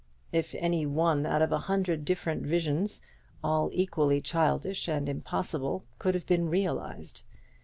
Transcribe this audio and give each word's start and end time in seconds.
If 0.31 0.55
any 0.55 0.87
one 0.87 1.27
out 1.27 1.43
of 1.43 1.51
a 1.51 1.59
hundred 1.59 2.05
different 2.05 2.41
visions, 2.43 3.03
all 3.43 3.69
equally 3.71 4.19
childish 4.19 4.87
and 4.87 5.07
impossible, 5.07 5.83
could 5.99 6.15
have 6.15 6.25
been 6.25 6.49
realized. 6.49 7.21